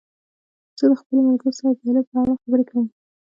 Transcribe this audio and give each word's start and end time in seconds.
زه 0.79 0.85
د 0.91 0.93
خپلو 1.01 1.19
ملګرو 1.27 1.57
سره 1.57 1.69
د 1.77 1.79
علم 1.87 2.03
په 2.09 2.15
اړه 2.21 2.33
خبرې 2.41 2.65
کوم. 2.69 2.85